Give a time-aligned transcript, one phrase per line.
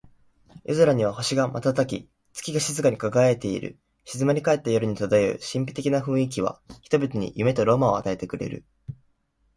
[0.63, 3.77] 夜空には星が瞬き、月が静かに輝いている。
[4.03, 8.65] 静まり返った夜に漂う神秘的な雰囲気は、人々に夢とロマンを与えてくれる。